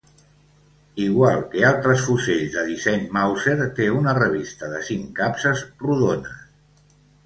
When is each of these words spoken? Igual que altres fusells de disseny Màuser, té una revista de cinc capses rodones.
Igual 1.03 1.43
que 1.51 1.61
altres 1.73 2.07
fusells 2.07 2.51
de 2.57 2.65
disseny 2.71 3.05
Màuser, 3.19 3.57
té 3.83 3.89
una 4.01 4.19
revista 4.23 4.75
de 4.77 4.85
cinc 4.93 5.09
capses 5.25 5.67
rodones. 5.89 6.47